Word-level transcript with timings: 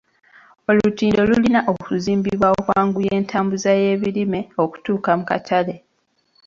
Olutindo 0.69 1.21
lulina 1.29 1.59
okuzimbibwa 1.73 2.47
okwanguya 2.57 3.13
entambuza 3.19 3.71
y'ebirime 3.81 4.39
okutuuka 4.63 5.11
mu 5.19 5.23
katale. 5.29 5.75